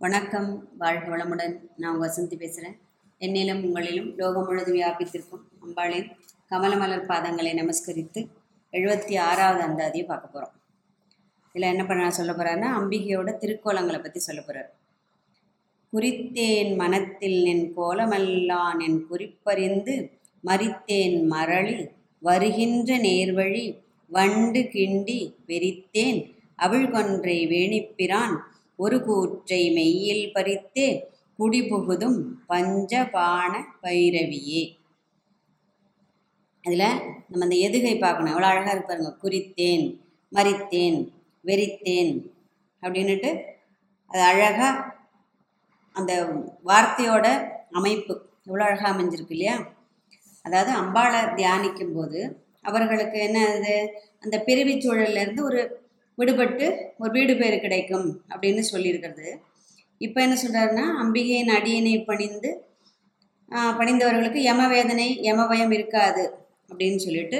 [0.00, 0.68] வணக்கம்.
[0.78, 1.54] வாழ்க வளமுடன்.
[1.76, 2.76] நான் வசந்தி பேசுகிறேன்
[3.20, 6.10] என்னிலும் உங்களிலும் லோகம் முழுதும் வியாபித்திருக்கும் அம்பாளின்
[6.50, 8.20] கமலமலர் பாதங்களை நமஸ்கரித்து
[8.72, 10.54] எழுபத்தி ஆறாவது அந்தாதியை பார்க்க போகிறோம்
[11.54, 14.70] இதில் என்ன பண்ண சொல்ல போகிறாருன்னா அம்பிகையோட திருக்கோலங்களை பற்றி சொல்ல போகிறார்
[15.92, 19.96] குறித்தேன் மனத்தில் என் கோலமல்லான் என் குறிப்பறிந்து
[20.46, 21.88] மறித்தேன் மரளி
[22.20, 23.64] வருகின்ற நேர்வழி
[24.08, 26.20] வண்டு கிண்டி வெறித்தேன்.
[26.58, 28.36] அவிழ்கொன்றை வேணிப்பிரான்
[28.78, 30.84] ஒரு கூற்றை மெய்யில் பறித்து
[31.38, 32.18] குடிபுகுதும்
[32.48, 34.62] பஞ்சபான பைரவியே.
[36.64, 36.86] அதில்
[37.28, 38.32] நம்ம அந்த எதுகை பார்க்கணும்.
[38.32, 39.84] எவ்வளோ அழகாக இருப்பாருங்க குறித்தேன்
[40.32, 40.98] மறித்தேன்
[41.44, 42.12] வெறித்தேன்
[42.82, 43.30] அப்படின்னுட்டு
[44.10, 44.60] அது அழகாக
[45.96, 46.12] அந்த
[46.64, 47.26] வார்த்தையோட
[47.70, 48.14] அமைப்பு
[48.46, 49.56] எவ்வளோ அழகாக அமைஞ்சிருக்கு இல்லையா?
[50.44, 52.20] அதாவது அம்பாளை தியானிக்கும் போது
[52.62, 53.74] அவர்களுக்கு என்ன அது?
[54.20, 55.60] அந்த பிறவி சூழல்லேருந்து ஒரு
[56.18, 56.66] விடுபட்டு
[56.98, 59.28] ஒரு வீடு பேர் கிடைக்கும் அப்படின்னு சொல்லியிருக்கிறது.
[60.00, 62.50] இப்போ என்ன சொல்கிறாருன்னா அம்பிகையின் அடியினை பணிந்து
[63.78, 66.24] பணிந்தவர்களுக்கு யம வேதனை யம பயம் இருக்காது
[66.70, 67.38] அப்படின்னு சொல்லிட்டு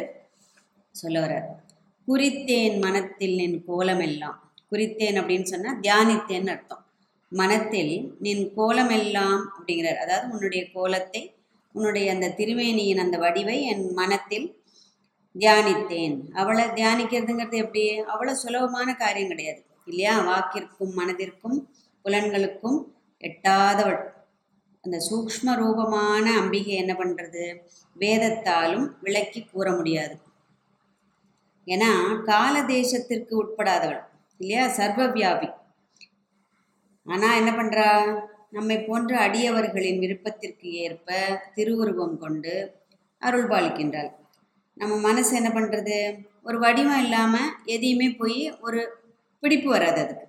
[0.94, 1.48] சொல்ல வர்றார்.
[2.08, 4.36] குறித்தேன் மனத்தில் நின் கோலமெல்லாம்.
[4.70, 6.82] குறித்தேன் அப்படின்னு சொன்னால் தியானித்தேன்னு அர்த்தம்.
[7.32, 10.00] மனத்தில் நின் கோலமெல்லாம் அப்படிங்கிறார்.
[10.04, 11.22] அதாவது உன்னுடைய கோலத்தை
[11.74, 14.46] உன்னுடைய அந்த திருமேனியின் அந்த வடிவை என் மனத்தில்
[15.38, 16.16] தியானித்தேன்.
[16.32, 18.00] அவளை தியானிக்கிறதுங்கிறது எப்படி?
[18.00, 19.60] அவ்வளோ சுலபமான காரியம் கிடையாது.
[19.84, 20.14] இல்லையா?
[20.28, 21.58] வாக்கிற்கும் மனதிற்கும்
[22.04, 22.78] புலன்களுக்கும்
[23.20, 24.00] எட்டாதவள்.
[24.84, 27.44] அந்த சூக்ஷ்ம ரூபமான அம்பிகை என்ன பண்ணுறது
[27.96, 30.14] வேதத்தாலும் விளக்கி கூற முடியாது.
[31.66, 31.90] ஏன்னா
[32.22, 34.02] கால தேசத்திற்கு உட்படாதவள்.
[34.40, 34.68] இல்லையா?
[34.68, 35.48] சர்வ வியாபி
[37.06, 37.88] ஆனால் என்ன பண்ணுறா
[38.50, 41.08] நம்மை போன்ற அடியவர்களின் விருப்பத்திற்கு ஏற்ப
[41.54, 42.54] திருவுருவம் கொண்டு
[43.22, 44.10] அருள் பாலிக்கின்றாள்
[44.78, 45.96] நம்ம மனசு என்ன பண்ணுறது
[46.42, 48.80] ஒரு வடிவம் இல்லாமல் எதையுமே போய் ஒரு
[49.42, 50.24] பிடிப்பு வராது அதுக்கு.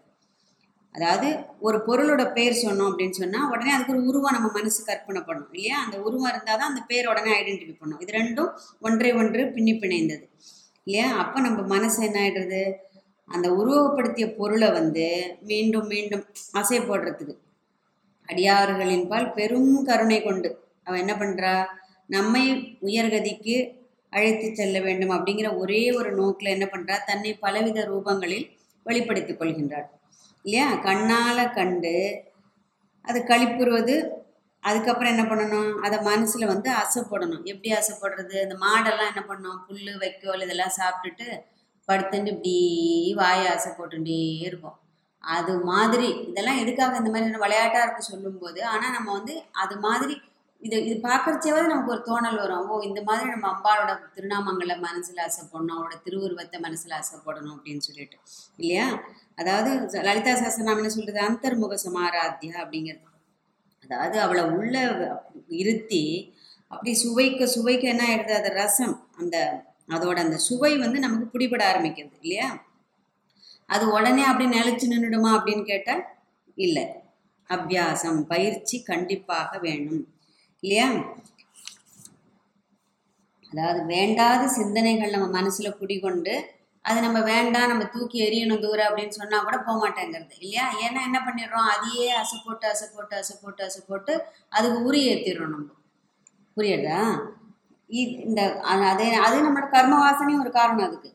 [0.95, 1.28] அதாவது
[1.59, 5.75] ஒரு பொருளோட பேர் சொன்னோம் அப்படின்னு சொன்னால் உடனே அதுக்கு ஒரு உருவம் நம்ம மனசு கற்பனை பண்ணும் இல்லையா?
[5.86, 8.50] அந்த உருவம் இருந்தால் தான் அந்த பேர் உடனே ஐடென்டிஃபை பண்ணும் இது ரெண்டும்
[8.82, 10.26] ஒன்றை ஒன்று பின்னி பிணைந்தது
[10.88, 11.08] இல்லையா?
[11.23, 12.61] அப்போ நம்ம மனசு என்ன ஆகிடுறது
[13.30, 15.05] அந்த உருவப்படுத்திய பொருளை வந்து
[15.42, 16.23] மீண்டும் மீண்டும்
[16.54, 17.36] அசை போடுறதுக்கு.
[18.30, 20.49] அடியார்களின் பால் பெரும் கருணை கொண்டு
[20.83, 21.54] அவன் என்ன பண்ணுறா
[22.09, 22.43] நம்மை
[22.80, 23.55] உயர்கதிக்கு
[24.14, 28.47] அழைத்து செல்ல வேண்டும் அப்படிங்கிற ஒரே ஒரு நோக்கில் என்ன பண்ணுறா தன்னை பலவித ரூபங்களில்
[28.86, 29.87] வெளிப்படுத்திக் கொள்கின்றார்.
[30.45, 30.75] இல்லையா?
[30.75, 32.25] கண்ணால் கண்டு
[33.05, 33.95] அது கழிப்புறுவது
[34.64, 35.71] அதுக்கப்புறம் என்ன பண்ணணும்?
[35.80, 37.43] அதை மனசில் வந்து அசைப்படணும்.
[37.45, 38.36] எப்படி அசைப்படுறது?
[38.42, 39.59] அந்த மாடெல்லாம் என்ன பண்ணும்?
[39.67, 41.27] புல் வைக்கோல் இதெல்லாம் சாப்பிட்டுட்டு
[41.87, 42.55] படுத்துட்டு இப்படி
[43.15, 44.77] வாயை ஆசை போட்டுட்டே இருக்கும்
[45.23, 50.14] அது மாதிரி இதெல்லாம் எதுக்காக இந்த மாதிரி விளையாட்டாக இருக்க சொல்லும்போது ஆனால் நம்ம வந்து அது மாதிரி
[50.61, 52.65] இது இது பார்க்கறச்சேவாது நமக்கு ஒரு தோணல் வரும்.
[52.70, 58.17] ஓ இந்த மாதிரி நம்ம அம்பாளோட திருநாமங்களை மனசில் ஆசைப்படணும் அவரோட திருவுருவத்தை மனசில் ஆசைப்படணும் அப்படின்னு சொல்லிட்டு
[58.58, 58.87] இல்லையா?
[59.36, 59.70] அதாவது
[60.08, 61.21] லலிதா சாஸ்திரம் என்ன சொல்றது?
[61.30, 63.08] அந்தர்முக சமாராத்தியா அப்படிங்கிறது.
[63.83, 64.75] அதாவது அவளை உள்ள
[65.61, 66.03] இருத்தி
[66.71, 68.33] அப்படி சுவைக்க சுவைக்க என்ன ஆயிடுது?
[68.39, 69.37] அது ரசம் அந்த
[69.95, 72.49] அதோட அந்த சுவை வந்து நமக்கு பிடிபட ஆரம்பிக்கிறது இல்லையா?
[73.65, 76.03] அது உடனே அப்படி நிலைச்சு நின்றுடுமா அப்படின்னு கேட்டால்
[76.55, 76.86] இல்லை.
[77.49, 80.03] அபியாசம் பயிற்சி கண்டிப்பாக வேணும்.
[80.64, 80.87] இல்லையா?
[83.52, 86.33] அதாவது வேண்டாத சிந்தனைகள் நம்ம மனசுல குடிகொண்டு
[86.86, 90.65] அது நம்ம வேண்டாம் நம்ம தூக்கி எறியணும் தூரம் அப்படின்னு சொன்னா கூட போக மாட்டேங்கிறது இல்லையா?
[90.86, 91.67] ஏன்னா என்ன பண்ணிடுறோம்?
[91.73, 94.14] அதையே அசை போட்டு அசை போட்டு அசை போட்டு அசை போட்டு
[94.52, 95.70] அதுக்கு உரி ஏற்றிடுறோம் நம்ம.
[96.58, 96.99] புரியுதா?
[98.23, 98.41] இந்த
[98.89, 101.09] அதே அது நம்மளோட கர்ம வாசனையும் ஒரு காரணம் அதுக்கு.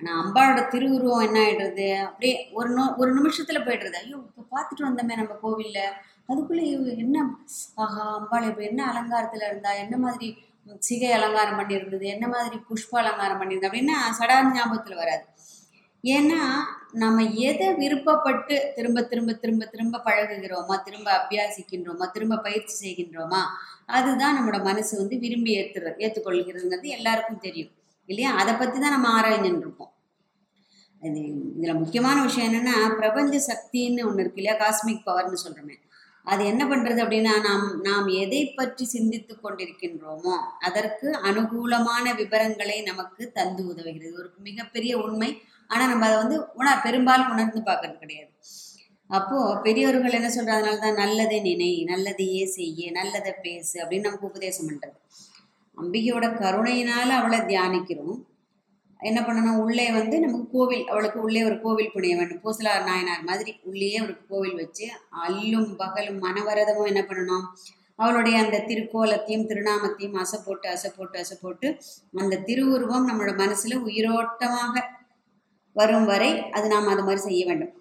[0.00, 3.96] ஆனால் அம்பாளோட திருவுருவம் என்ன ஆகிடுறது அப்படியே ஒரு நோ ஒரு நிமிஷத்தில் போயிடுறது.
[4.02, 5.82] ஐயோ இப்போ பார்த்துட்டு வந்தோமே நம்ம கோவிலில்.
[6.30, 6.64] அதுக்குள்ளே
[7.04, 7.16] என்ன
[7.84, 9.72] ஆஹா அம்பாள் இப்போ என்ன அலங்காரத்தில் இருந்தா?
[9.84, 10.28] என்ன மாதிரி
[10.88, 12.06] சிகை அலங்காரம் பண்ணியிருந்தது?
[12.14, 13.70] என்ன மாதிரி புஷ்ப அலங்காரம் பண்ணியிருந்தது?
[13.70, 15.24] அப்படின்னா சடான ஞாபகத்தில் வராது.
[16.04, 16.40] ஏன்னா
[17.02, 23.42] நம்ம எதை விருப்பப்பட்டு திரும்ப திரும்ப திரும்ப திரும்ப பழகுகிறோமா திரும்ப அபியாசிக்கின்றோமா திரும்ப பயிற்சி செய்கின்றோமா
[23.98, 27.72] அதுதான் நம்மளோட மனசு வந்து விரும்பி ஏற்றுற ஏற்றுக்கொள்கிறதுங்கிறது எல்லாருக்கும் தெரியும்.
[28.08, 28.30] இல்லையா?
[28.40, 29.92] அதை பற்றி தான் நம்ம ஆராய்ஞ்சுன்னு இருக்கோம்.
[31.02, 31.20] இது
[31.56, 34.56] இதில் முக்கியமான விஷயம் என்னென்னா பிரபஞ்ச சக்தின்னு ஒன்று இருக்கு இல்லையா?
[34.62, 35.76] காஸ்மிக் பவர்னு சொல்கிறோமே
[36.26, 40.34] அது என்ன பண்ணுறது அப்படின்னா நாம் நாம் எதை பற்றி சிந்தித்து கொண்டிருக்கின்றோமோ
[40.68, 44.12] அதற்கு அனுகூலமான விவரங்களை நமக்கு தந்து உதவுகிறது.
[44.20, 45.30] ஒரு மிகப்பெரிய உண்மை.
[45.70, 48.30] ஆனால் நம்ம அதை வந்து உணர் பெரும்பாலும் உணர்ந்து பார்க்கறது கிடையாது.
[49.10, 54.98] அப்போது பெரியவர்கள் என்ன சொல்கிறதுனால தான் நல்லதை நினை நல்லதையே செய்ய நல்லதை பேசு அப்படின்னு நமக்கு உபதேசம் பண்ணுறது
[55.80, 58.16] அம்பிகையோட கருணையினால் அவளை தியானிக்கிறோம்.
[59.00, 59.58] என்ன பண்ணணும்?
[59.64, 62.40] உள்ளே வந்து நமக்கு கோவில் அவளுக்கு உள்ளே ஒரு கோவில் புனைய வேண்டும்.
[62.44, 64.86] பூசலார் நாயனார் மாதிரி உள்ளேயே ஒரு கோவில் வச்சு
[65.24, 67.44] அல்லும் பகலும் மனவரதமும் என்ன பண்ணணும்?
[67.96, 71.68] அவளுடைய அந்த திருக்கோலத்தையும் திருநாமத்தையும் அசை போட்டு அசை போட்டு அசை போட்டு
[72.14, 74.82] அந்த திருவுருவம் நம்மளோட மனசுல உயிரோட்டமாக
[75.72, 77.74] வரும் வரை அது நாம் அது மாதிரி செய்ய வேண்டும்.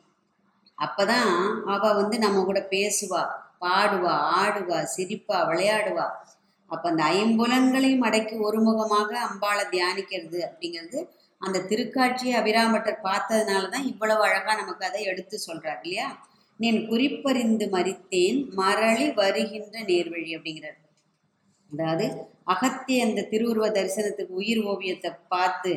[0.78, 1.32] அப்பதான்
[1.66, 3.22] அவ வந்து நம்ம கூட பேசுவா
[3.62, 6.08] பாடுவா ஆடுவா சிரிப்பா விளையாடுவா.
[6.72, 11.00] அப்ப அந்த ஐம்புலன்களையும் அடக்கி ஒருமுகமாக அம்பாளை தியானிக்கிறது அப்படிங்கிறது
[11.42, 16.08] அந்த திருக்காட்சியை அபிராமட்டர் பார்த்ததுனால தான் இவ்வளவு அழகா நமக்கு அதை எடுத்து சொல்றாரு இல்லையா?
[16.60, 20.78] நீன் குறிப்பறிந்து மறித்தேன் மரளி வருகின்ற நேர்வழி அப்படிங்கிறார்.
[21.72, 22.06] அதாவது
[22.48, 25.74] அகத்திய அந்த திருவுருவ தரிசனத்துக்கு உயிர் ஓவியத்தை பார்த்து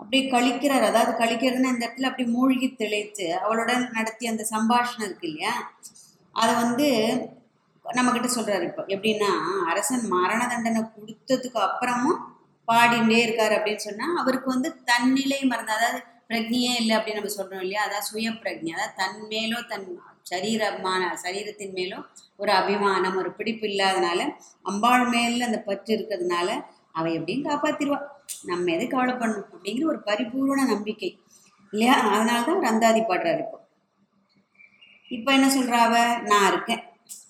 [0.00, 0.84] அப்படியே கழிக்கிறார்.
[0.90, 5.54] அதாவது கழிக்கிறதுன்னா இந்த இடத்துல அப்படி மூழ்கி தெளித்து அவளுடன் நடத்திய அந்த சம்பாஷணம் இருக்கு இல்லையா?
[6.36, 6.88] அதை வந்து
[7.84, 8.82] நம்மக்கிட்ட சொல்றாரு இப்போ.
[8.88, 9.30] எப்படின்னா
[9.70, 12.20] அரசன் மரண தண்டனை கொடுத்ததுக்கு அப்புறமும்
[12.68, 15.98] பாடிண்டே இருக்காரு அப்படின்னு சொன்னா அவருக்கு வந்து தன்னிலை மறந்து அதாவது
[16.28, 17.82] பிரஜையே இல்லை அப்படின்னு நம்ம சொல்றோம் இல்லையா?
[17.82, 19.84] அதாவது சுய பிரஜை அதாவது தன் மேலோ தன்
[20.26, 21.98] சரீரமான சரீரத்தின் மேலோ
[22.38, 24.20] ஒரு அபிமானம் ஒரு பிடிப்பு இல்லாதனால
[24.64, 26.48] அம்பாள் மேல அந்த பற்று இருக்கிறதுனால
[26.92, 27.98] அவ எப்படியும் காப்பாத்திருவா.
[28.44, 31.10] நம்ம எது கவலைப்படணும் அப்படிங்கிற ஒரு பரிபூர்ண நம்பிக்கை.
[31.72, 31.94] இல்லையா?
[32.08, 33.58] அதனால தான் ஒரு அந்தாதி பாடுறாரு இப்போ.
[35.10, 35.96] இப்போ என்ன சொல்றா அவ?
[36.24, 36.82] நான் இருக்கேன்.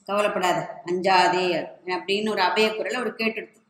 [0.07, 1.45] கவலைப்படாத அஞ்சாதே
[1.87, 3.63] அப்படின்னு ஒரு அபய குரலை அவர் கேட்டுடுது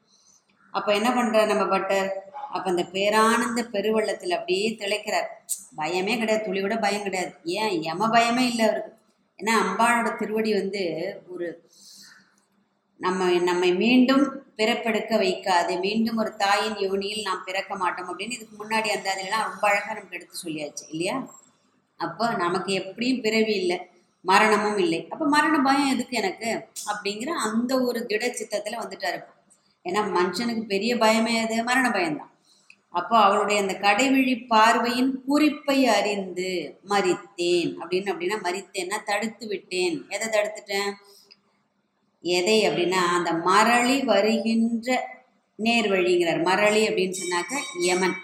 [0.70, 2.08] அப்போ என்ன பண்ணுறார் நம்ம பட்டர்?
[2.50, 5.28] அப்போ அந்த பேரானந்த பெருவள்ளத்தில் அப்படியே திளைக்கிறார்.
[5.76, 7.32] பயமே கிடையாது துளி விட பயம் கிடையாது.
[7.44, 7.81] ஏன்?
[7.82, 8.92] எம பயமே இல்லை அவருக்கு.
[9.38, 10.82] ஏன்னா அம்பாளோட திருவடி வந்து
[11.28, 11.69] ஒரு
[12.96, 14.25] நம்ம நம்மை மீண்டும்
[14.56, 15.81] பிறப்பெடுக்க வைக்காது.
[15.81, 20.16] மீண்டும் ஒரு தாயின் யோனியில் நாம் பிறக்க மாட்டோம் அப்படின்னு இதுக்கு முன்னாடி அந்த அதெல்லாம் ரொம்ப அழகாக நமக்கு
[20.16, 21.16] எடுத்து சொல்லியாச்சு இல்லையா?
[22.00, 23.78] அப்போ நமக்கு எப்படியும் பிறவி இல்லை.
[24.24, 25.06] மரணமும் இல்லை.
[25.08, 26.68] அப்போ மரண பயம் எதுக்கு எனக்கு?
[26.90, 29.18] அப்படிங்கிற அந்த ஒரு திட சித்தத்தில் வந்துட்டாரு
[29.84, 31.64] ஏன்னா மனுஷனுக்கு பெரிய பயமே அது.
[31.64, 32.32] மரண பயம்தான்.
[32.88, 37.70] அப்போ அவளுடைய அந்த கடைவிழி பார்வையின் குறிப்பை அறிந்து மறித்தேன்.
[37.80, 40.04] அப்படின்னு அப்படின்னா மறித்தேன்னா தடுத்து விட்டேன்.
[40.08, 40.92] எதை தடுத்துட்டேன்?
[42.20, 45.08] எதை அப்படின்னா அந்த மரளி வருகின்ற
[45.62, 46.44] நேர்வழிங்கிறார்.
[46.44, 48.16] மரளி அப்படின்னு சொன்னாக்க யமன்.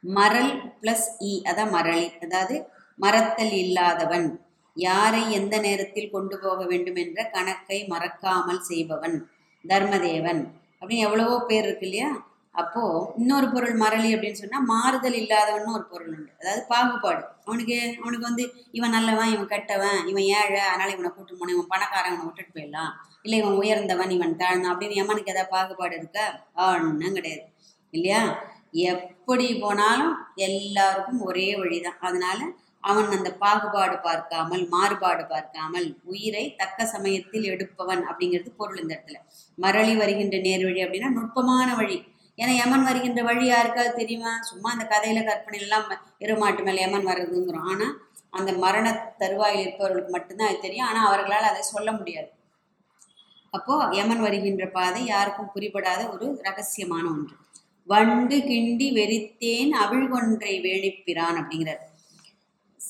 [0.00, 2.18] மரல் பிளஸ் இ e, அதான் மரளி.
[2.20, 2.66] அதாவது
[2.96, 4.43] மறத்தல் இல்லாதவன்.
[4.74, 9.30] யாரை எந்த நேரத்தில் கொண்டு போக வேண்டும் என்ற கணக்கை மறக்காமல் செய்பவன்
[9.68, 10.40] தர்மதேவன்.
[10.80, 12.32] அப்படின்னு எவ்வளவோ பேர் இருக்கு இல்லையா?
[12.54, 12.82] அப்போ
[13.16, 16.32] இன்னொரு பொருள் மரளி அப்படின்னு சொன்னா மாறுதல் இல்லாதவன்னு ஒரு பொருள் உண்டு.
[16.40, 17.22] அதாவது பாகுபாடு.
[17.44, 22.12] அவனுக்கு அவனுக்கு வந்து இவன் நல்லவன் இவன் கெட்டவன் இவன் ஏழை அதனால இவனை கூட்டு போன இவன் பணக்காரன்
[22.12, 22.92] இவனை விட்டுட்டு போயிடலாம்.
[23.22, 26.26] இல்லை இவன் உயர்ந்தவன் இவன் தாழ்ந்தான் அப்படின்னு எமனுக்கு ஏதாவது பாகுபாடு இருக்கா?
[26.54, 27.44] ஒன்றும் கிடையாது.
[27.90, 28.42] இல்லையா?
[28.70, 31.98] எப்படி போனாலும் எல்லாருக்கும் ஒரே வழிதான்.
[32.00, 32.38] அதனால
[32.90, 39.18] அவன் அந்த பாகுபாடு பார்க்காமல் மாறுபாடு பார்க்காமல் உயிரை தக்க சமயத்தில் எடுப்பவன் அப்படிங்கிறது பொருள் இந்த இடத்துல.
[39.58, 41.98] மரளி வருகின்ற நேர்வழி அப்படின்னா நுட்பமான வழி.
[42.38, 44.32] ஏன்னா யமன் வருகின்ற வழி யாருக்காவது தெரியுமா?
[44.40, 45.86] சும்மா அந்த கதையில கற்பனை எல்லாம்
[46.20, 47.68] எருமாட்டு மேல யமன் வர்றதுங்கிறோம்.
[47.72, 47.88] ஆனா
[48.30, 48.86] அந்த மரண
[49.18, 50.86] தருவாயில் இருப்பவர்களுக்கு மட்டும்தான் அது தெரியும்.
[50.86, 52.30] ஆனா அவர்களால் அதை சொல்ல முடியாது.
[53.50, 57.34] அப்போ யமன் வருகின்ற பாதை யாருக்கும் புரிபடாத ஒரு ரகசியமான ஒன்று.
[57.88, 61.82] வண்டு கிண்டி வெறித்தேன் அவிழ்கொன்றை வேணிப்பிரான் அப்படிங்கிறார்.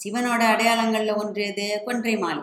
[0.00, 1.66] சிவனோட அடையாளங்களில் ஒன்று எது?
[1.84, 2.42] கொன்றை மாலை.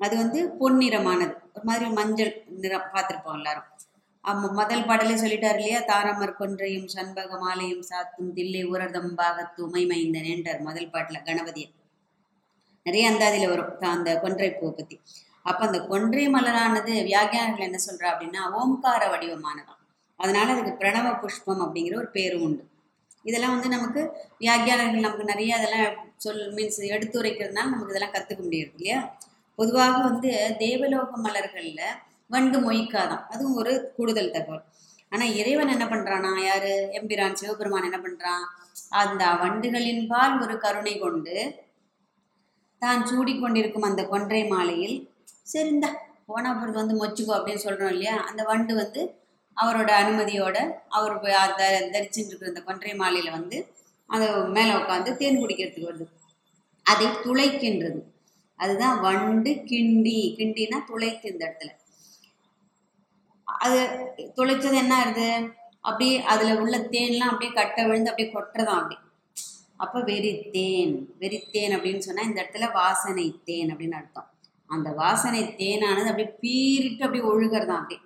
[0.00, 1.34] அது வந்து பொன்னிறமானது.
[1.54, 2.32] ஒரு மாதிரி மஞ்சள்
[2.62, 3.68] நிறம் பார்த்துருப்போம் எல்லாரும்.
[4.58, 5.78] முதல் பாடலே சொல்லிட்டார் இல்லையா?
[5.90, 11.70] தாரமர் கொன்றையும் சண்பக மாலையும் சாத்தும் தில்லை உரதம் பாகத்து உமைமைந்தன் என்றார் முதல் பாட்டில் கணபதியை.
[12.86, 13.72] நிறைய அந்தாதியில வரும்.
[13.96, 14.96] அந்த கொன்றை பூவை பற்றி
[15.50, 19.80] அப்போ அந்த கொன்றை மலரானது வியாக்கியானர்கள் என்ன சொல்றா அப்படின்னா ஓம்கார வடிவமானதான்
[20.20, 22.62] அதனால அதுக்கு பிரணவ புஷ்பம் அப்படிங்கிற ஒரு பேரும் உண்டு.
[23.24, 24.00] இதெல்லாம் வந்து நமக்கு
[24.38, 28.98] வியாக்கியானர்கள் நமக்கு நிறைய அதெல்லாம் சொல் மீன்ஸ் எடுத்துரைக்கிறதுனால நமக்கு இதெல்லாம் கற்றுக்க முடியுது இல்லையா?
[29.58, 31.84] பொதுவாக வந்து தேவலோக மலர்களில்
[32.26, 33.24] வண்டு மொய்க்காதான்.
[33.28, 34.64] அதுவும் ஒரு கூடுதல் தகவல்.
[35.10, 36.70] ஆனால் இறைவன் என்ன பண்ணுறானா யார்?
[36.90, 38.44] எம்பிரான் சிவபெருமான் என்ன பண்ணுறான்
[38.88, 41.34] அந்த வண்டுகளின் பால் ஒரு கருணை கொண்டு
[42.82, 44.96] தான் சூடிக்கொண்டிருக்கும் அந்த கொன்றை மாலையில்
[45.54, 45.90] சரிந்தா
[46.26, 48.16] போனா வந்து மொச்சுக்கோ அப்படின்னு சொல்கிறோம் இல்லையா?
[48.16, 49.00] அந்த வண்டு வந்து
[49.56, 53.74] அவரோட அனுமதியோட அவர் போய் தரிச்சுட்டு இருக்கிற அந்த கொன்றை மாலையில வந்து
[54.06, 56.06] அது மேலே உட்காந்து தேன் குடிக்கிறதுக்கு வருது.
[56.82, 58.00] அதை துளைக்கின்றது.
[58.56, 60.34] அதுதான் வண்டு கிண்டி.
[60.36, 61.68] கிண்டினா துளைத்து இந்த இடத்துல.
[63.44, 63.88] அது
[64.36, 68.96] துளைச்சது என்ன ஆகுது அப்படியே அதுல உள்ள தேன்லாம் அப்படியே கட்ட விழுந்து அப்படியே கொட்டுறதான் அப்படி.
[69.76, 74.30] அப்ப வெறித்தேன் வெறித்தேன் அப்படின்னு சொன்னா இந்த இடத்துல வாசனை தேன் அப்படின்னு அர்த்தம்.
[74.66, 78.00] அந்த வாசனை தேனானது அப்படியே பீரிட்டு அப்படியே ஒழுகிறதான் அப்படி.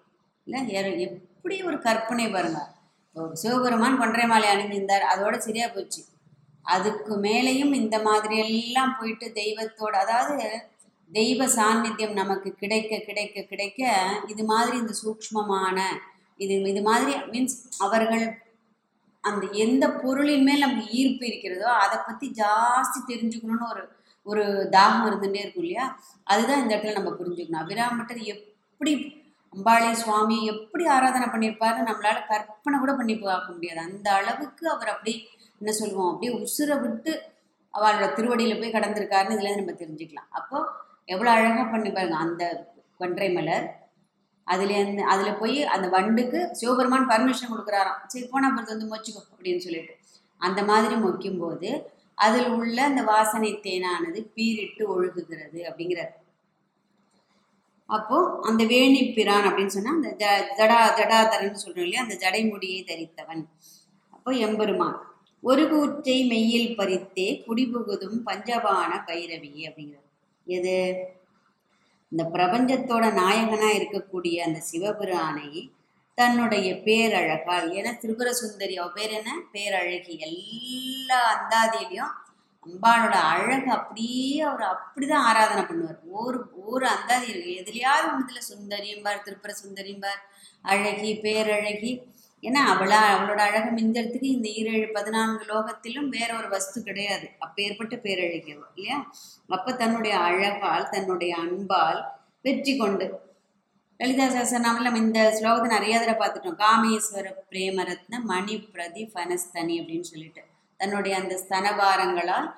[0.45, 2.61] இல்லை எப்படி ஒரு கற்பனை பாருங்க.
[3.41, 5.05] சிவபெருமான் கொன்றை மாலை அணிந்திருந்தார்.
[5.13, 6.01] அதோட சரியா போச்சு.
[6.65, 10.47] அதுக்கு மேலேயும் இந்த மாதிரி எல்லாம் போயிட்டு தெய்வத்தோட அதாவது
[11.11, 13.83] தெய்வ சாநித்தியம் நமக்கு கிடைக்க கிடைக்க கிடைக்க
[14.33, 15.79] இது மாதிரி இந்த சூக்ஷ்மமான
[16.41, 18.25] இது இது மாதிரி மீன்ஸ் அவர்கள்
[19.25, 23.85] அந்த எந்த பொருளின் மேல் நமக்கு ஈர்ப்பு இருக்கிறதோ அதை பற்றி ஜாஸ்தி தெரிஞ்சுக்கணும்னு ஒரு
[24.27, 24.45] ஒரு
[24.77, 25.87] தாகம் இருந்துகிட்டே இருக்கும் இல்லையா?
[26.33, 27.63] அதுதான் இந்த இடத்துல நம்ம புரிஞ்சுக்கணும்.
[27.65, 28.95] அபிராமட்டர் எப்படி
[29.57, 33.81] அம்பாளை சுவாமி எப்படி ஆராதனை பண்ணியிருப்பாருன்னு நம்மளால கற்பனை கூட பண்ணி பார்க்க முடியாது.
[33.89, 35.15] அந்த அளவுக்கு அவர் அப்படி
[35.61, 37.13] என்ன சொல்லுவோம் அப்படியே உசுரை விட்டு
[37.75, 40.29] அவளோட திருவடியில் போய் கடந்திருக்காருன்னு இதுல நம்ம தெரிஞ்சுக்கலாம்.
[40.39, 40.59] அப்போ
[41.15, 42.45] எவ்வளோ அழகாக பண்ணி பாருங்க அந்த
[43.01, 43.67] கொன்றை மலர்.
[44.47, 48.03] அதுலேருந்து அதில் போய் அந்த வண்டுக்கு சிவபெருமான் பர்மிஷன் கொடுக்குறாராம்.
[48.13, 49.95] சரி போனால் அப்புறம் வந்து மொச்சிக்கோ அப்படின்னு சொல்லிட்டு.
[50.41, 51.71] அந்த மாதிரி மொக்கும்போது
[52.27, 56.13] அதில் உள்ள அந்த வாசனை தேனானது பீரிட்டு ஒழுகுகிறது அப்படிங்கிறார்.
[57.87, 60.23] அப்போ அந்த வேணி பிரான் அப்படின்னு சொன்னா அந்த ஜ
[60.59, 62.03] ஜடா ஜடாதரன் சொல்றோம் இல்லையா?
[62.03, 63.45] அந்த ஜடைமுடியை தரித்தவன்.
[64.11, 64.97] அப்போ எம்பெருமான்
[65.43, 70.05] ஒரு கூற்றை மெய்யில் பறித்தே குடிபுகுதும் பஞ்சபான பைரவி அப்படிங்கிறது
[70.47, 70.77] எது?
[72.09, 75.71] இந்த பிரபஞ்சத்தோட நாயகனா இருக்கக்கூடிய அந்த சிவபிரானை
[76.15, 79.31] தன்னுடைய பேரழகால் ஏன்னா திரிபுர சுந்தரி அவ பேர் என்ன?
[79.53, 80.19] பேரழகி.
[80.19, 82.15] எல்லா அந்தாதியிலையும்
[82.67, 85.99] அம்பாளோட அழகு அப்படியே அவர் அப்படிதான் ஆராதனை பண்ணுவார்.
[86.11, 87.53] ஒரு ஒரு அந்தாதி இருக்கு.
[87.63, 90.23] எதுலையாவது ஒன்றுல சுந்தரியும்பார் சுந்தரியும் சுந்தரியும்பார்
[90.63, 91.93] அழகி பேரழகி.
[92.43, 97.29] ஏன்னா அவளா அவளோட அழகு மிஞ்சறதுக்கு இந்த ஈரேழு பதினான்கு லோகத்திலும் வேற ஒரு வஸ்து கிடையாது.
[97.39, 99.11] அப்பேற்பட்ட பேரழகி அவள் இல்லையா?
[99.49, 102.01] அப்ப தன்னுடைய அழகால் தன்னுடைய அன்பால்
[102.41, 103.07] வெற்றி கொண்டு.
[104.01, 106.61] லலிதா சஹஸ்ரநாமில் நம்ம இந்த ஸ்லோகத்தை நிறைய தடவை பார்த்துட்டோம்.
[106.65, 110.43] காமேஸ்வர பிரேமரத்ன மணி பிரதி ஃபனஸ்தனி அப்படின்னு சொல்லிட்டு.
[110.81, 112.49] தன்னுடைய அந்த ஸ்தனபாரங்களால்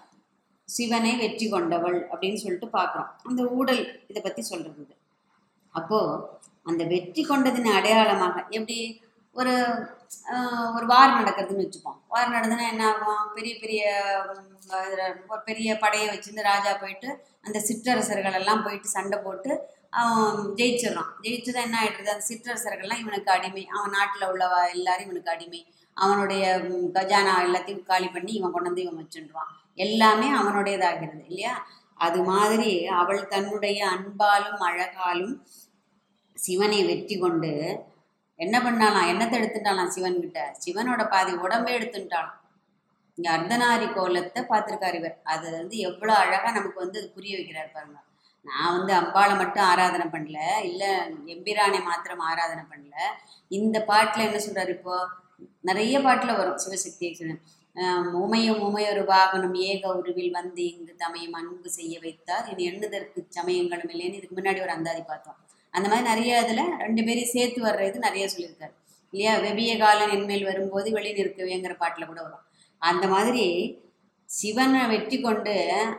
[0.69, 3.11] சிவனை வெற்றி கொண்டவள் அப்படின்னு சொல்லிட்டு பார்க்குறோம்.
[3.29, 4.97] அந்த ஊடல் இதை பற்றி சொல்கிறது அப்போது
[5.75, 5.99] அப்போ
[6.71, 8.79] அந்த வெற்றி கொண்டதின் அடையாளமாக எப்படி?
[9.35, 9.53] ஒரு
[10.77, 11.99] ஒரு வார் நடக்கிறதுன்னு வச்சுப்போம்.
[12.13, 13.25] வார் நடந்ததுன்னா என்ன ஆகும்?
[13.37, 13.83] பெரிய பெரிய
[15.33, 17.09] ஒரு பெரிய படையை வச்சுருந்து ராஜா போயிட்டு
[17.47, 19.51] அந்த சிற்றரசர்கள் எல்லாம் போயிட்டு சண்டை போட்டு
[20.01, 21.11] அவன் ஜெயிச்சிடுறான்.
[21.25, 23.65] ஜெயிச்சதான் என்ன ஆகிடுறது அந்த சிற்றரசர்கள்லாம் இவனுக்கு அடிமை.
[23.77, 24.61] அவன் நாட்டில் உள்ளவா?
[24.77, 25.61] எல்லாரும் இவனுக்கு அடிமை.
[26.05, 26.45] அவனுடைய
[26.97, 31.55] கஜானா எல்லாத்தையும் காலி பண்ணி இவன் கொண்டு வந்து இவன் வச்சுடுவான் எல்லாமே அவனுடையதாகிறது இல்லையா?
[32.07, 35.35] அது மாதிரி அவள் தன்னுடைய அன்பாலும் அழகாலும்
[36.37, 37.53] சிவனை வெற்றி கொண்டு
[38.41, 40.41] என்ன பண்ணாலாம் என்னத்தை எடுத்துட்டாலாம் சிவன்கிட்ட?
[40.65, 42.35] சிவனோட பாதி உடம்பே எடுத்துட்டாலாம்
[43.19, 45.17] இங்க அர்த்தநாரி கோலத்தை பார்த்துருக்காரு இவர்.
[45.33, 47.99] அது வந்து எவ்வளோ அழகா நமக்கு வந்து அது புரிய வைக்கிறார் பாருங்க.
[48.47, 50.39] நான் வந்து அம்பாளை மட்டும் ஆராதனை பண்ணல
[50.69, 50.91] இல்லை
[51.35, 52.95] எம்பிரானை மாத்திரம் ஆராதனை பண்ணல.
[53.51, 54.97] இந்த பாட்டில் என்ன சொல்றாரு இப்போ?
[55.69, 57.09] நிறைய பாட்டுல வரும் சிவசக்தி
[58.23, 62.47] உமையும் உமையொரு வாகனம் ஏக உருவில் வந்து இங்கு தமையும் அன்பு செய்ய வைத்தார்.
[62.53, 65.39] இனி எண்ணுதற்கு சமயங்களும் இல்லைன்னு இதுக்கு முன்னாடி ஒரு அந்தாதி பார்த்தோம்
[65.75, 68.75] அந்த மாதிரி நிறைய இதுல ரெண்டு பேரையும் சேர்த்து வர்ற இது நிறைய சொல்லியிருக்காரு.
[69.13, 69.35] இல்லையா?
[69.45, 72.45] வெபிய காலன் என்மேல் வரும்போது வெளி நிற்கவேங்கிற பாட்டுல கூட வரும்.
[72.83, 73.47] அந்த மாதிரி
[74.31, 75.55] சிவனை வெற்றி கொண்டு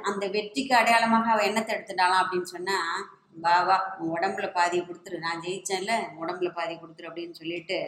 [0.09, 2.77] அந்த வெற்றிக்கு அடையாளமாக அவ என்னத்தை எடுத்துட்டாலாம் அப்படின்னு சொன்னா
[3.45, 5.17] வா வா உன் உடம்புல பாதி கொடுத்துரு.
[5.25, 7.79] நான் ஜெயிச்சேன்ல உடம்புல பாதி கொடுத்துரு அப்படின்னு சொல்லிட்டு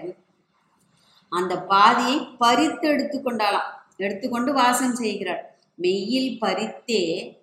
[1.31, 3.69] அந்த பாதியை பறித்து எடுத்துக்கொண்டாலாம்
[4.05, 5.43] எடுத்துக்கொண்டு வாசம் செய்கிறாள்.
[5.83, 7.01] மெய்யில் பறித்தே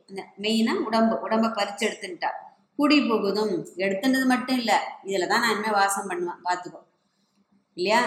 [0.08, 2.30] அந்த மெய்னா உடம்பு உடம்ப பறிச்சு எடுத்துட்டா
[2.78, 3.54] குடி புகுதும்.
[3.84, 4.76] எடுத்துன்றது மட்டும் இல்லை.
[5.08, 6.42] இதில் தான் நான் இனிமேல் வாசம் பண்ணுவேன்.
[6.46, 6.80] பார்த்துக்கோ
[7.76, 8.02] இல்லையா?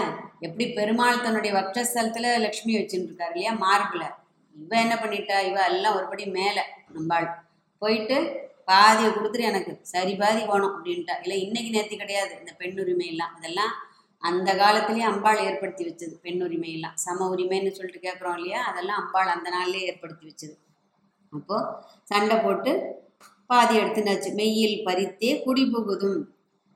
[0.45, 3.51] எப்படி பெருமாள் தன்னுடைய வக்ஷஸ்தலத்தில் லக்ஷ்மி வச்சுட்டு இருக்காரு இல்லையா?
[3.65, 4.07] மார்பில்.
[4.55, 5.38] இவ என்ன பண்ணிட்டா?
[5.50, 6.63] இவ எல்லாம் ஒருபடி மேலே
[6.95, 7.27] நம்பாள்.
[7.81, 8.17] போயிட்டு
[8.65, 9.73] பாதியை கொடுத்துரு எனக்கு.
[9.93, 11.15] சரி பாதி போனோம் அப்படின்ட்டா.
[11.23, 12.33] இல்லை இன்னைக்கு நேர்த்தி கிடையாது.
[12.39, 13.73] இந்த பெண்ணுரிமை எல்லாம் இதெல்லாம்
[14.21, 16.41] அந்த காலத்திலேயே அம்பாள் ஏற்படுத்தி வச்சது பெண்
[16.75, 18.59] எல்லாம் சம உரிமைன்னு சொல்லிட்டு கேட்குறோம் இல்லையா?
[18.69, 20.55] அதெல்லாம் அம்பாள் அந்த நாள்லயே ஏற்படுத்தி வச்சது.
[21.33, 21.57] அப்போ
[22.03, 22.71] சண்டை போட்டு
[23.49, 26.21] பாதி எடுத்துனாச்சு மெய்யில் பறித்தே குடிபுகுதும்.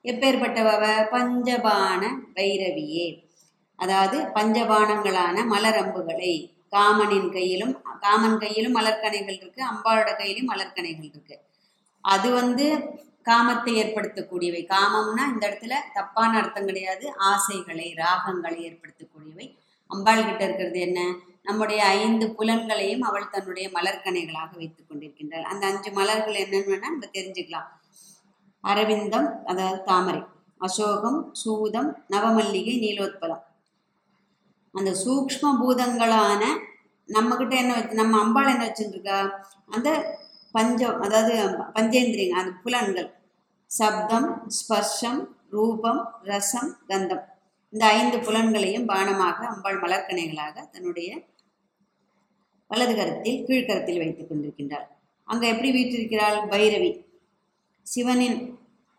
[0.05, 0.69] எப்பேற்பட்டவ
[1.13, 2.01] பஞ்சபான
[2.35, 3.05] வைரவியே
[3.79, 6.33] அதாவது பஞ்சபானங்களான மலரம்புகளை.
[6.75, 11.35] காமனின் கையிலும் காமன் கையிலும் மலர்கனைகள் இருக்கு அம்பாளோட கையிலும் மலர்கனைகள் இருக்கு.
[12.03, 12.65] அது வந்து
[13.25, 14.61] காமத்தை ஏற்படுத்தக்கூடியவை.
[14.73, 17.13] காமம்னா இந்த இடத்துல தப்பான அர்த்தம் கிடையாது.
[17.17, 19.47] ஆசைகளை ராகங்களை ஏற்படுத்தக்கூடியவை.
[19.87, 20.99] அம்பாள் கிட்ட இருக்கிறது என்ன?
[21.43, 25.41] நம்முடைய ஐந்து புலன்களையும் அவள் தன்னுடைய மலர்கனைகளாக வைத்துக் கொண்டிருக்கின்றாள்.
[25.41, 27.67] அந்த அஞ்சு மலர்கள் என்னன்னு வேணா நம்ம தெரிஞ்சுக்கலாம்.
[28.63, 30.21] அரவிந்தம் அதாவது தாமரை.
[30.57, 33.43] அசோகம் சூதம் நவமல்லிகை நீலோத்பலம்.
[34.73, 36.43] அந்த சூக்ஷ்ம பூதங்களான
[37.09, 39.17] நம்மக்கிட்ட என்ன வச்சு நம்ம அம்பாள் என்ன வச்சுருக்கா
[39.67, 39.89] அந்த
[40.55, 41.33] பஞ்சம் அதாவது
[41.77, 43.09] பஞ்சேந்திரியங்கள் அந்த புலன்கள்.
[43.71, 47.23] சப்தம் ஸ்பர்ஷம் ரூபம் ரசம் கந்தம்.
[47.73, 51.09] இந்த ஐந்து புலன்களையும் பானமாக அம்பாள் மலர்கணைகளாக தன்னுடைய
[52.67, 54.85] வலது கரத்தில் கீழ்கரத்தில் வைத்துக் கொண்டிருக்கின்றாள்.
[55.27, 56.37] அங்கே எப்படி வீற்றிருக்கிறாள்?
[56.53, 56.91] பைரவி.
[57.85, 58.39] சிவனின்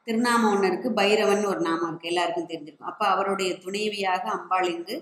[0.07, 2.09] திருநாமம் ஒன்று பைரவன் ஒரு நாமம் இருக்கு.
[2.09, 2.91] எல்லாருக்கும் தெரிஞ்சிருக்கும்.
[2.93, 4.97] அப்போ அவருடைய துணைவியாக அம்பாள் இங்கு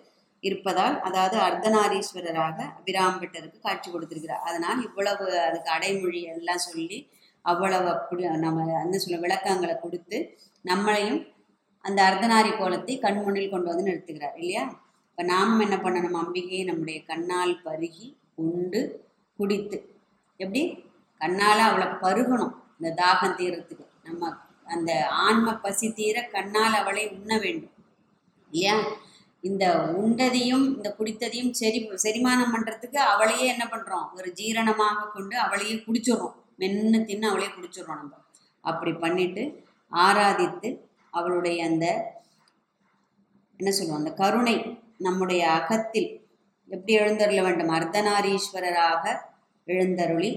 [0.49, 4.45] இருப்பதால் அதாவது அர்த்தநாரீஸ்வரராக அபிராம்பட்டருக்கு காட்சி கொடுத்திருக்கிறார்.
[4.49, 6.99] அதனால் இவ்வளவு அதுக்கு அடைமொழி எல்லாம் சொல்லி
[7.45, 10.19] அவ்வளவு அப்படி நம்ம என்ன சொல்ல விளக்கங்களை கொடுத்து
[10.65, 11.21] நம்மளையும்
[11.85, 14.63] அந்த அர்த்தநாரி கோலத்தை கண்முன்னில் கொண்டு வந்து நிறுத்துகிறார் இல்லையா?
[15.09, 16.17] இப்போ நாம் என்ன பண்ணணும்?
[16.23, 18.07] அம்பிகையை நம்முடைய கண்ணால் பருகி
[18.45, 18.81] உண்டு
[19.39, 19.79] குடித்து.
[20.41, 20.63] எப்படி?
[21.21, 24.31] கண்ணால் அவளை பருகணும் இந்த தாகம் தீரத்துக்கு நம்ம
[24.67, 24.91] அந்த
[25.25, 27.75] ஆன்ம பசி தீர கண்ணால் அவளை உண்ண வேண்டும்
[28.53, 28.75] இல்லையா?
[29.45, 29.65] இந்த
[30.03, 36.37] உண்டதையும் இந்த குடித்ததையும் செரி செரிமானம் பண்ணுறதுக்கு அவளையே என்ன பண்ணுறோம் ஒரு ஜீரணமாக கொண்டு அவளையே குடிச்சிடுறோம்.
[36.57, 38.15] மென்று தின்னு அவளையே குடிச்சிடுறோம் நம்ம.
[38.65, 39.43] அப்படி பண்ணிட்டு
[39.93, 40.69] ஆராதித்து
[41.11, 41.87] அவளுடைய அந்த
[43.61, 43.99] என்ன சொல்லுவோம்?
[43.99, 44.57] அந்த கருணை
[44.99, 46.11] நம்முடைய அகத்தில்
[46.69, 47.73] எப்படி எழுந்தருள வேண்டும்?
[47.79, 49.05] அர்த்தநாரீஸ்வரராக
[49.69, 50.31] எழுந்தருளி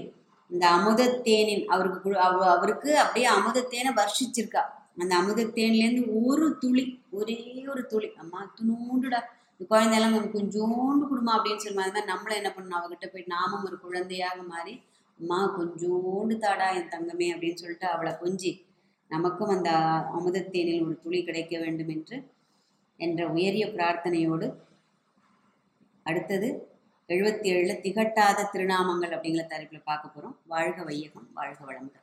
[0.50, 2.18] இந்த அமுதத்தேனின் அவருக்கு
[2.52, 4.62] அவருக்கு அப்படியே அமுதத்தேனை வர்ஷிச்சிருக்கா.
[5.00, 6.84] அந்த அமுதத்தேன்லேருந்து ஒரு துளி
[7.18, 7.38] ஒரே
[7.72, 8.08] ஒரு துளி.
[8.22, 9.20] அம்மா துணூண்டுடா
[9.52, 11.84] இந்த குழந்தையெல்லாம் நம்ம கொஞ்சோண்டு கொடுமா அப்படின்னு சொல்லுமா.
[11.86, 12.78] அது மாதிரி நம்மளும் என்ன பண்ணணும்?
[12.78, 14.74] அவகிட்ட போய் நாமும் ஒரு குழந்தையாக மாறி
[15.20, 18.52] அம்மா கொஞ்சோண்டு தாடா என் தங்கமே அப்படின்னு சொல்லிட்டு அவளை கொஞ்சி
[19.10, 19.70] நமக்கும் அந்த
[20.16, 22.16] அமுதத்தேனில் ஒரு துளி கிடைக்க வேண்டும் என்று
[23.00, 24.48] என்ற உயரிய பிரார்த்தனையோடு
[26.02, 26.48] அடுத்தது
[27.08, 31.97] எழுபத்தி ஏழில் திகட்டாத திருநாமங்கள் அப்படிங்கிற தலைப்பில் பார்க்க போகிறோம் வாழ்க வையகம் வாழ்க வளமுடன்.